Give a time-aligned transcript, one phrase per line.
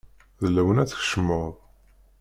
[0.41, 1.53] D lawan ad tkecmeḍ.